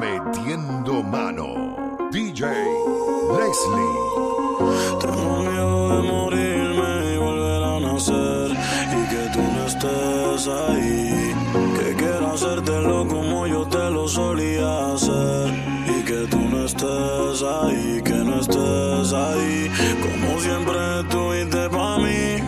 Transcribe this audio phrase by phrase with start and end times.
[0.00, 2.08] Metiendo mano.
[2.12, 2.46] DJ
[3.36, 3.94] Leslie.
[5.00, 8.50] Tengo miedo de morirme y volver a nacer.
[8.98, 11.34] Y que tú no estés ahí.
[11.78, 15.48] Que quiero hacértelo como yo te lo solía hacer.
[15.98, 19.70] Y que tú no estés ahí, que no estés ahí.
[20.00, 22.38] Como siempre estuviste para mí.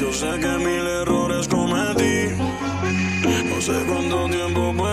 [0.00, 2.34] Yo sé que mil errores cometí.
[3.48, 4.89] No sé cuánto tiempo pueda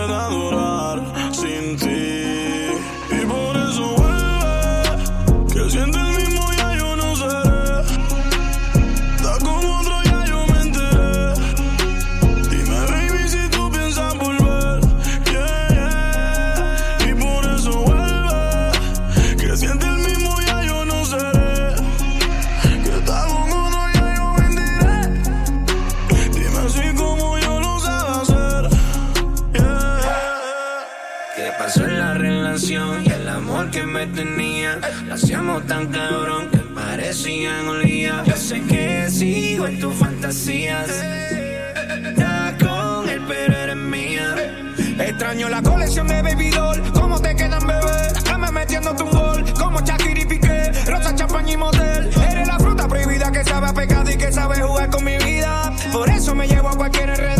[31.48, 34.78] ¿Qué pasó en la relación y el amor que me tenía?
[35.06, 38.22] Lo hacíamos tan cabrón que parecían día.
[38.26, 40.90] Yo sé que sigo en tus fantasías.
[40.90, 44.34] Estás con él, pero eres mía.
[44.98, 46.82] Extraño la colección de Baby Doll.
[46.92, 48.12] ¿Cómo te quedan, bebé?
[48.26, 49.44] Dame metiéndote un gol.
[49.58, 50.70] Como Shakira y Piqué.
[50.86, 52.10] Rosa, champaña y motel.
[52.30, 55.72] Eres la fruta prohibida que sabe a pecado y que sabe jugar con mi vida.
[55.92, 57.37] Por eso me llevo a cualquier enreda.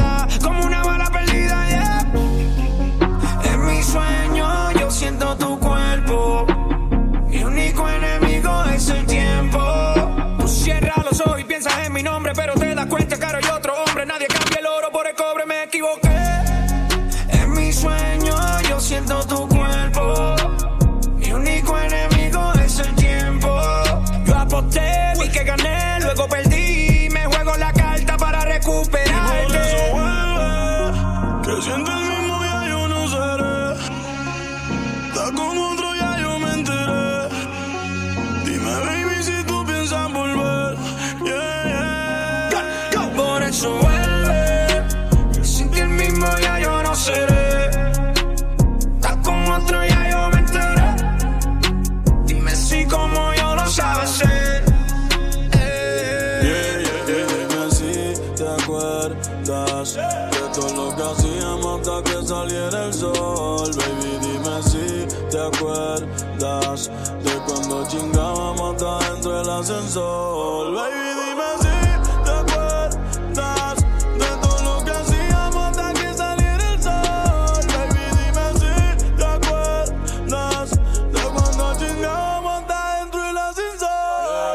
[62.29, 63.71] Saliera el sol.
[63.75, 66.91] Baby, dime si te acuerdas
[67.25, 70.75] de cuando chingábamos hasta dentro del ascensor.
[70.75, 71.77] Baby, dime si
[72.25, 73.77] te acuerdas
[74.19, 77.65] de todo lo que hacíamos hasta que saliera el sol.
[77.73, 78.73] Baby, dime si
[79.17, 80.71] te acuerdas
[81.11, 83.89] de cuando chingábamos hasta dentro del ascensor.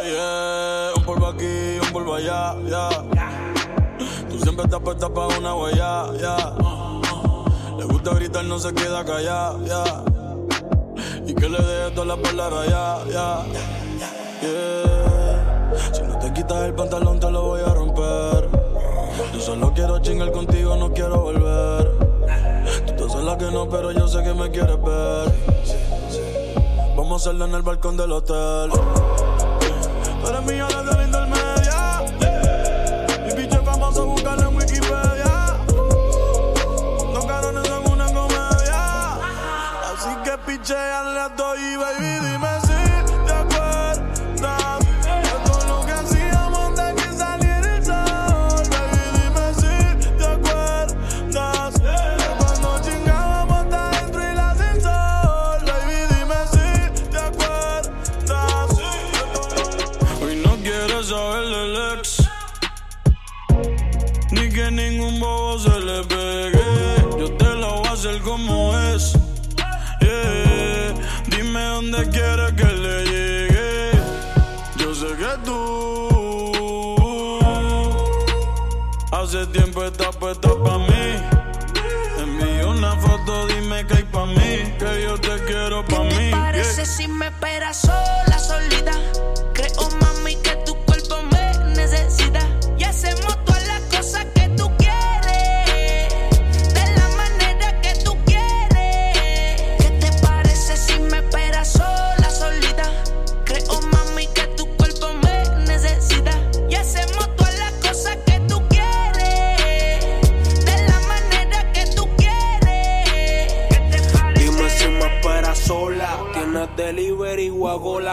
[0.03, 0.93] Yeah, yeah.
[0.95, 2.89] Un polvo aquí, un polvo allá, ya.
[4.29, 6.53] Tú siempre estás puesta para una huella, ya.
[8.13, 9.83] Le gritar, no se queda callada, ya.
[11.25, 13.43] Y que le deje todas las palabras, ya, ya.
[14.41, 15.73] Yeah.
[15.91, 18.49] Si no te quitas el pantalón, te lo voy a romper.
[19.33, 21.91] Yo solo quiero chingar contigo, no quiero volver.
[22.85, 25.33] Tú te haces la que no, pero yo sé que me quieres ver.
[26.95, 28.69] Vamos a hacerlo en el balcón del hotel.
[30.21, 31.03] Tú eres mía desde
[79.23, 81.15] hace tiempo estás puesta pa' mí.
[82.19, 84.73] Envío una foto, dime que hay pa' mí.
[84.77, 86.29] Que yo te quiero pa' ¿Qué mí.
[86.29, 88.91] te parece si me esperas sola, solita?
[89.53, 92.41] Creo, mami, que tu cuerpo me necesita.
[92.77, 93.52] Y hacemos todas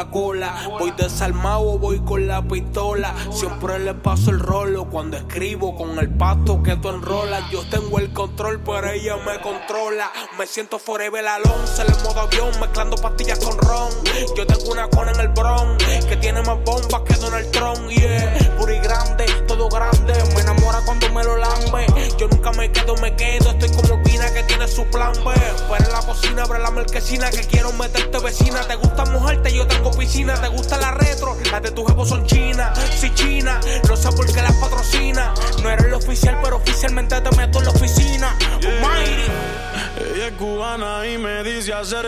[0.08, 3.14] Voy desarmado, voy con la pistola.
[3.30, 7.50] Siempre le paso el rolo cuando escribo con el pasto que tú enrolas.
[7.50, 10.10] Yo tengo el control, pero ella me controla.
[10.38, 13.90] Me siento forever alone, se le modo avión, mezclando pastillas con ron.
[14.36, 15.76] Yo tengo una cona en el bron
[16.08, 17.88] que tiene más bombas que Donald Trump.
[17.90, 20.14] Yeah, puri grande, todo grande.
[20.34, 21.86] Me enamora cuando me lo lambe.
[22.18, 23.50] Yo nunca me quedo, me quedo.
[23.50, 25.32] Estoy como Pina que tiene su plan B.
[25.78, 28.60] En la cocina, abre la marquesina que quiero meterte vecina.
[28.66, 29.79] Te gusta mojarte, yo tengo
[30.12, 32.76] Te gusta la retro, las de tu jefe son chinas.
[32.98, 35.32] Si china, no sé por qué las patrocina.
[35.62, 38.36] No eres el oficial, pero oficialmente te meto en la oficina.
[38.60, 42.06] Ella es cubana y me dice hacer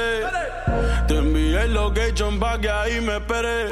[1.06, 3.68] Te envié el location pa' que ahí me espere.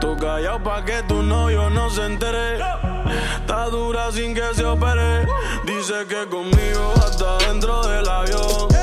[0.00, 2.54] Tú callado pa' que tu novio no se entere.
[3.40, 5.26] Está dura sin que se opere.
[5.66, 8.73] Dice que conmigo hasta dentro del avión.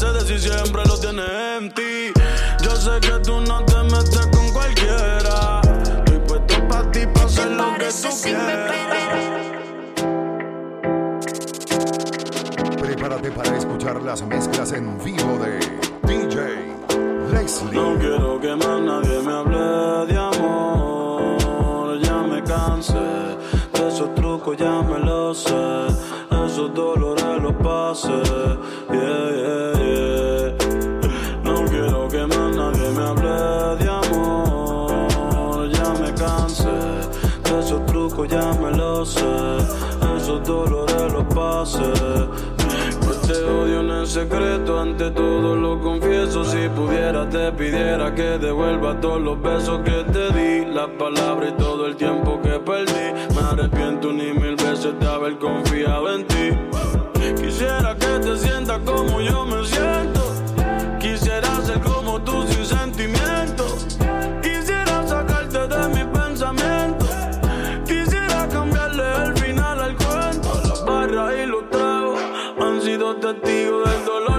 [0.00, 1.22] Mercedes y siempre lo tiene
[1.58, 2.12] en ti.
[2.62, 5.60] Yo sé que tú no te metes con cualquiera.
[5.62, 8.72] Estoy puesto pa' ti, pa' hacer lo que tú quieras.
[12.80, 15.58] Prepárate para escuchar las mezclas en vivo de
[16.08, 16.72] DJ
[17.30, 17.72] Leslie.
[17.72, 22.00] No quiero que más nadie me hable de amor.
[22.00, 25.50] Ya me cansé de esos trucos, ya me lo sé.
[26.60, 28.10] Esos dolores los pasé.
[28.92, 30.52] Yeah, yeah, yeah.
[31.42, 35.70] No quiero que más nadie me hable de amor.
[35.70, 36.68] Ya me cansé
[37.44, 39.56] de esos trucos, ya me lo sé.
[40.18, 41.80] Esos dolores los pasé.
[44.10, 46.44] Secreto, ante todo lo confieso.
[46.44, 51.62] Si pudiera, te pidiera que devuelva todos los besos que te di, las palabras y
[51.62, 53.34] todo el tiempo que perdí.
[53.34, 56.50] Me arrepiento ni mil veces de haber confiado en ti.
[57.40, 60.20] Quisiera que te sientas como yo me siento.
[60.98, 63.49] Quisiera ser como tú sin sentimientos.
[73.90, 74.29] Del dolor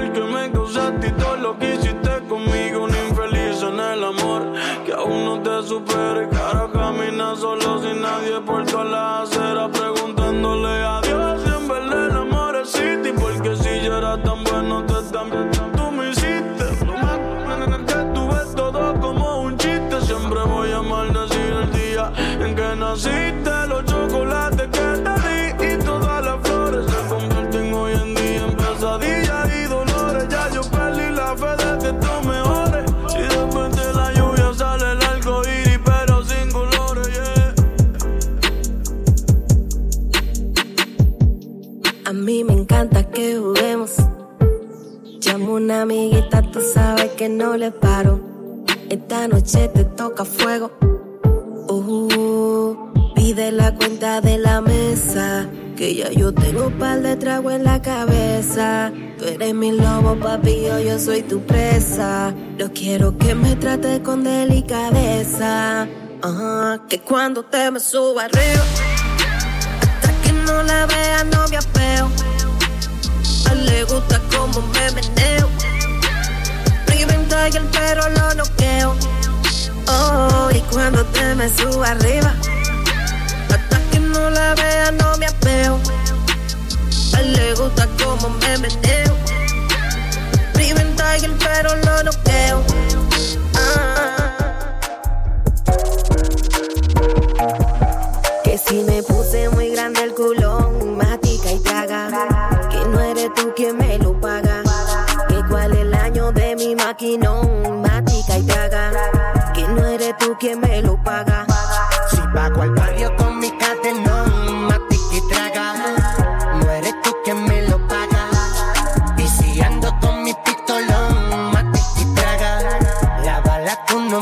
[47.38, 48.20] no le paro.
[48.90, 50.72] Esta noche te toca fuego.
[51.68, 52.76] Uh,
[53.16, 55.48] pide la cuenta de la mesa.
[55.76, 58.92] Que ya yo tengo un par de trago en la cabeza.
[59.18, 62.34] Tú eres mi lobo, papi, yo, yo soy tu presa.
[62.58, 65.88] Yo quiero que me trates con delicadeza.
[66.22, 68.64] Ajá, que cuando te me suba arriba
[69.82, 72.10] hasta que no la vea no me apeo.
[73.50, 75.61] A le gusta como me meneo.
[77.32, 78.94] El perro lo noqueo.
[79.88, 82.34] Oh, y cuando te me suba arriba,
[83.50, 85.80] hasta que no la vea no me apeo.
[87.14, 89.16] A él le gusta como me meneo.
[90.56, 92.64] Reventa y el perro lo noqueo.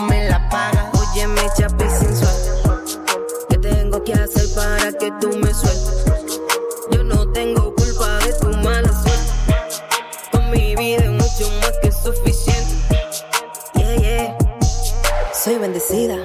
[0.09, 0.85] Me la pagas.
[0.99, 1.85] Oye, mi chapi.
[3.49, 6.05] ¿Qué tengo que hacer para que tú me sueltes?
[6.91, 9.31] Yo no tengo culpa de tu mala suerte.
[10.31, 12.73] Con mi vida es mucho más que suficiente.
[13.75, 14.37] Yeah, yeah.
[15.33, 16.17] Soy bendecida,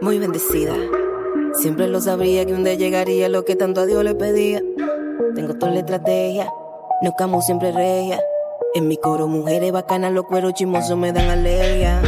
[0.00, 0.74] muy bendecida.
[1.54, 4.62] Siempre lo sabría que un día llegaría lo que tanto a Dios le pedía.
[5.34, 6.48] Tengo toda la estrategia,
[7.02, 8.20] no camo siempre regia.
[8.74, 12.00] En mi coro, mujeres bacanas, los cueros chismosos me dan alergia.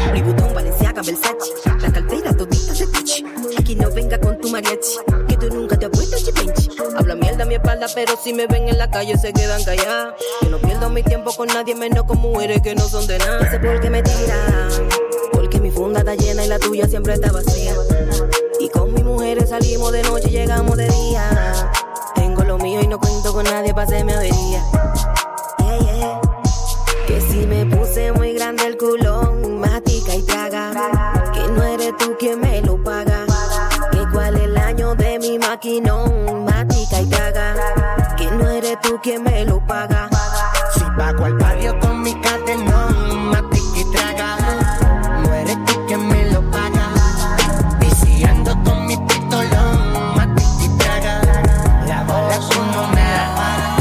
[1.02, 1.52] Versace.
[1.80, 3.24] La cartera todita de Gucci.
[3.58, 4.98] Aquí no venga con tu mariachi.
[5.28, 6.68] Que tú nunca te apuestas chipinchi.
[6.96, 10.14] Habla mierda a mi espalda, pero si me ven en la calle se quedan calladas.
[10.42, 13.50] Yo no pierdo mi tiempo con nadie, menos con mujeres que no son de nada.
[13.50, 14.68] Sé por qué me tiran.
[15.32, 17.74] Porque mi funda está llena y la tuya siempre está vacía.
[18.58, 21.70] Y con mis mujeres salimos de noche y llegamos de día.
[22.14, 24.62] Tengo lo mío y no cuento con nadie para hacerme avería.
[27.06, 29.29] Que si me puse muy grande el culón,
[39.02, 40.08] tú quien me lo paga.
[40.74, 43.32] Si pago al barrio con mi cadenón,
[43.76, 44.36] y traga.
[45.22, 46.88] No eres tú quien me lo paga.
[47.80, 49.94] Y si ando con mi pistolón,
[50.60, 51.20] y traga.
[51.86, 52.38] La bola
[52.94, 53.76] me la para.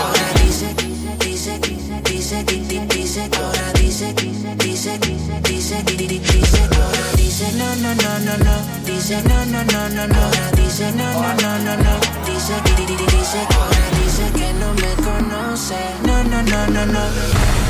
[0.00, 4.98] Ahora dice, dice, dice, dice, di- di- dice, ahora dice, dice, dice,
[5.42, 9.88] dice, di- di- dice, ahora dice, no, no, no, no, no, dice, no, no, no,
[9.88, 11.92] no, no, dice, no, no, no, no, no,
[12.26, 13.99] dice, di- di- di- di- dice, ahora dice
[14.32, 17.04] que no me conoce, no, no, no, no, no,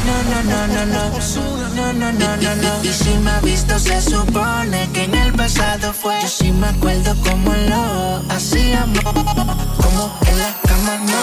[0.07, 1.11] no, no, no, no, no,
[1.77, 5.33] no, no, no, no, no, y si me ha visto se supone que en el
[5.33, 11.23] pasado fue, yo sí me acuerdo como lo hacíamos, como en la cama no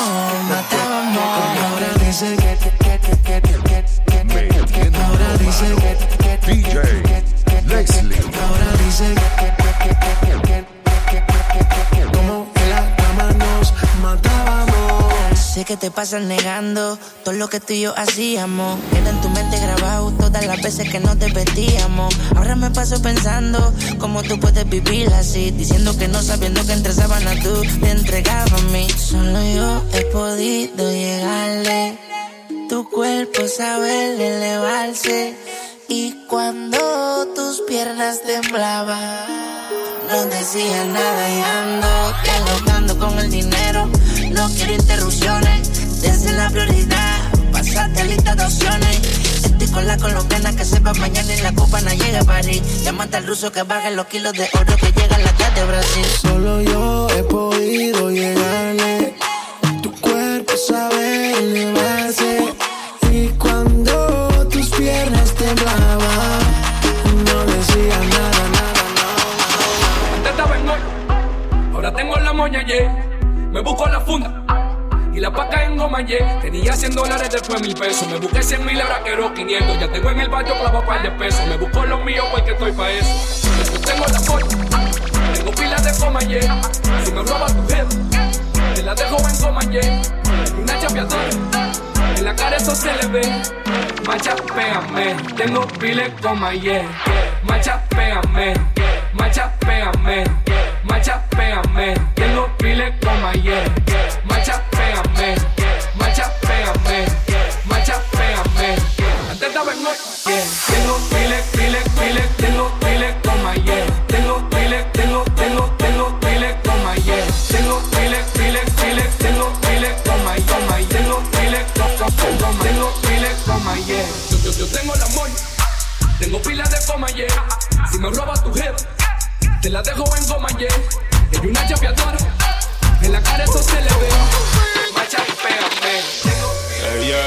[0.49, 1.23] matábamos,
[1.65, 5.91] ahora dice que, que, que, que, que, que, que, que, que, que, ahora dice que,
[6.17, 6.73] que, que, DJ
[7.67, 8.17] Leslie.
[8.17, 9.26] ahora dice que, que, que,
[15.67, 18.79] que te pasas negando todo lo que tú y yo hacíamos.
[18.89, 22.15] Queda en tu mente grabado todas las veces que nos vestíamos.
[22.37, 25.51] Ahora me paso pensando cómo tú puedes vivir así.
[25.51, 28.87] Diciendo que no sabiendo que entre sábanas tú te entregabas a mí.
[28.89, 31.99] Solo yo he podido llegarle.
[32.69, 35.35] Tu cuerpo sabe elevarse.
[35.89, 39.25] Y cuando tus piernas temblaban,
[40.09, 41.87] no decía nada y ando
[42.23, 43.26] dialogando con el
[51.47, 52.83] la copa no llega a París.
[52.83, 56.05] Llámate al ruso que baje los kilos de oro que llega a la de Brasil.
[56.21, 59.15] Solo yo he podido llegarle.
[59.81, 62.53] Tu cuerpo sabe elevarse.
[63.11, 66.41] Y cuando tus piernas temblaban,
[67.27, 70.15] no decía nada, nada, nada.
[70.15, 70.81] Antes estaba en hoy,
[71.73, 72.93] ahora tengo la moña, yeah.
[73.53, 74.36] Me busco la funda
[75.17, 76.39] y la paca en goma, yeah.
[76.41, 78.07] Tenía 100 dólares, después mil pesos.
[78.07, 79.79] Me busqué 100 mil, ahora quiero 500.
[79.79, 81.43] Ya tengo en el barrio clavo par de pesos.
[81.47, 83.09] Me busco los míos porque estoy pa' eso.
[83.73, 84.47] Yo tengo la moña,
[85.33, 86.61] tengo pilas de coma, yeah.
[87.03, 87.87] Si me roba tu head,
[88.75, 90.01] te la dejo en coma, yeah.
[90.61, 91.29] Una chapeadora,
[92.15, 93.41] en la cara eso se le ve.
[94.05, 96.83] Macha, pégame, tengo piles coma, yeah.
[97.43, 98.53] Macha, pégame,
[99.13, 100.25] macha, pégame,
[100.83, 104.26] macha, pégame, tengo piles coma, yeah.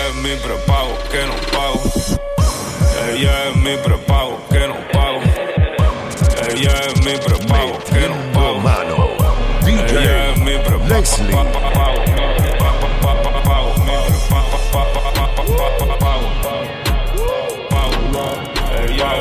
[0.00, 1.80] Ella es mi prepago que no pago.
[3.11, 5.21] Ella es mi prepago que no pago.
[6.49, 8.61] Ella es mi prepago que no pago.
[8.61, 9.09] Mano.
[9.66, 10.52] Ella DJ es mi.
[18.80, 19.12] Ella,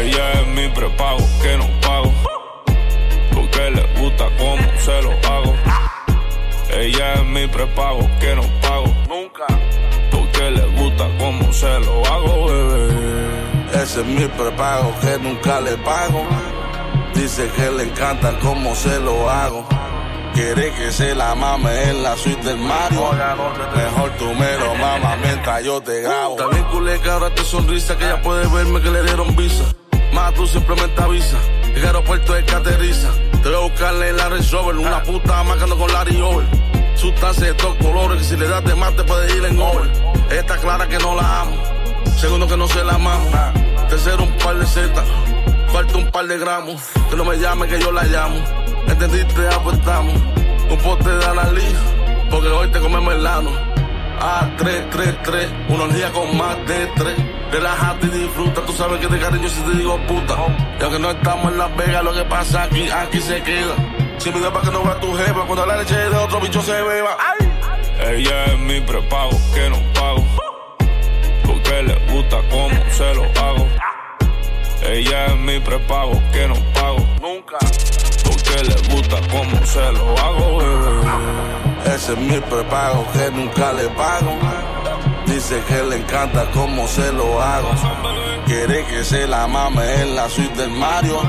[0.00, 2.12] ella es mi prepago que no pago.
[3.32, 5.15] Porque le gusta como se lo.
[6.78, 8.94] Ella es mi prepago que no pago.
[9.08, 9.46] Nunca.
[10.10, 13.82] Porque le gusta como se lo hago, bebé.
[13.82, 16.26] Ese es mi prepago que nunca le pago.
[17.14, 19.66] Dice que le encanta cómo se lo hago.
[20.34, 23.10] Quiere que se la mame en la suite del Mario.
[23.74, 26.36] Mejor tú me lo mamas mientras yo te grabo.
[26.36, 29.64] También culé que ahora te sonrisa, que ella puede verme que le dieron visa.
[30.12, 31.38] Más tú simplemente avisa.
[31.74, 32.54] El aeropuerto es que
[33.54, 34.76] a buscarle en la Range Rover.
[34.76, 36.46] Una puta marcando con Larry Over.
[36.96, 39.88] Sustancia de todos colores que si le das de más te puede ir en over.
[40.30, 41.56] Está clara que no la amo.
[42.18, 43.30] Segundo que no se la mamo.
[43.88, 45.04] Tercero un par de zetas.
[45.72, 46.82] Falta un par de gramos.
[47.10, 48.36] Que no me llame que yo la llamo.
[48.88, 49.46] ¿Entendiste?
[49.48, 50.14] Apostamos.
[50.70, 51.76] Un pote de analí.
[52.30, 53.50] Porque hoy te comemos el lano.
[54.20, 57.35] A 3, 3, 3, unos días con más de tres.
[57.50, 60.36] Relájate y disfruta, tú sabes que te cariño si te digo puta.
[60.78, 63.74] Y aunque no estamos en Las Vegas, lo que pasa aquí, aquí se queda.
[64.18, 66.72] Sin video para que no vea tu jefa, cuando la leche de otro bicho se
[66.72, 67.16] beba.
[68.00, 70.24] Ella es mi prepago que no pago.
[71.44, 73.66] Porque le gusta cómo se lo hago.
[74.82, 76.98] Ella es mi prepago que no pago.
[77.20, 77.58] Nunca.
[78.24, 81.94] Porque le gusta cómo se lo hago, bebé.
[81.94, 84.36] Ese es mi prepago que nunca le pago.
[85.26, 87.70] Dice que le encanta cómo se lo hago.
[88.46, 91.20] Quiere que se la mame en la suite del Mario.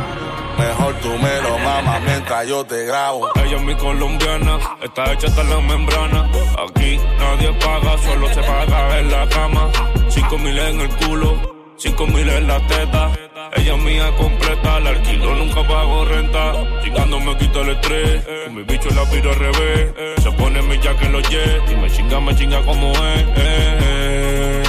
[0.57, 3.29] Mejor tú me lo mamas mientras yo te grabo.
[3.35, 6.29] Ella es mi colombiana, está hecha hasta la membrana.
[6.67, 9.69] Aquí nadie paga, solo se paga en la cama.
[10.09, 11.37] Cinco mil en el culo,
[11.75, 13.11] cinco mil en la teta.
[13.55, 16.53] Ella es mía completa, la alquilo, nunca pago renta.
[16.83, 19.93] Chingando me quito el estrés, con mi bicho la piro al revés.
[20.21, 23.25] Se pone mi jack en los jets y me chinga, me chinga como es.
[23.35, 24.63] eh.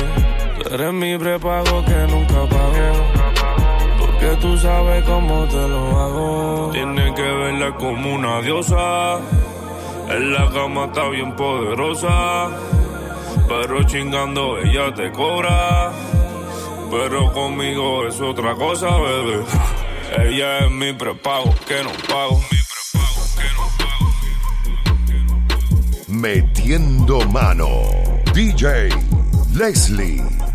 [0.63, 3.09] Tú eres mi prepago que nunca pago.
[3.99, 6.71] Porque tú sabes cómo te lo hago.
[6.73, 9.19] Tienes que verla como una diosa.
[10.11, 12.49] En la cama está bien poderosa.
[13.49, 15.91] Pero chingando ella te cobra.
[16.91, 19.45] Pero conmigo es otra cosa, bebé.
[20.19, 22.41] Ella es mi prepago que no pago.
[26.09, 27.69] Metiendo mano.
[28.33, 28.89] DJ
[29.55, 30.48] Leslie.